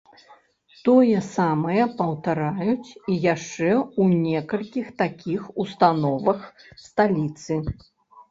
[0.85, 3.69] Тое самае паўтараюць і яшчэ
[4.01, 6.41] ў некалькіх такіх установах
[6.87, 7.59] сталіцы.